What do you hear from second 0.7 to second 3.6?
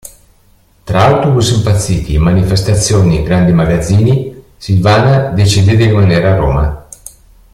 Tra autobus impazziti, manifestazioni, grandi